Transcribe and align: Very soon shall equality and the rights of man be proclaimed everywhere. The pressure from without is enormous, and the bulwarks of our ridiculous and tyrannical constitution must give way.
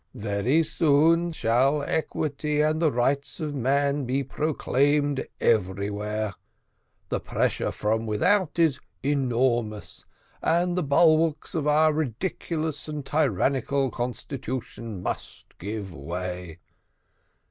Very 0.15 0.63
soon 0.63 1.29
shall 1.29 1.83
equality 1.83 2.59
and 2.59 2.81
the 2.81 2.91
rights 2.91 3.39
of 3.39 3.53
man 3.53 4.03
be 4.05 4.23
proclaimed 4.23 5.27
everywhere. 5.39 6.33
The 7.09 7.19
pressure 7.19 7.71
from 7.71 8.07
without 8.07 8.57
is 8.57 8.79
enormous, 9.03 10.07
and 10.41 10.75
the 10.75 10.81
bulwarks 10.81 11.53
of 11.53 11.67
our 11.67 11.93
ridiculous 11.93 12.87
and 12.87 13.05
tyrannical 13.05 13.91
constitution 13.91 15.03
must 15.03 15.55
give 15.59 15.93
way. 15.93 16.57